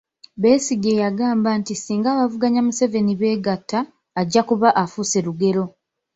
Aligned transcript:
Besigye 0.41 0.93
yagamba 1.03 1.49
nti 1.59 1.73
singa 1.75 2.07
abavuganya 2.11 2.61
Museveni 2.67 3.13
beegatta, 3.21 3.79
ajja 4.21 4.41
kuba 4.49 4.69
afuuse 4.83 5.17
lugero 5.25 5.63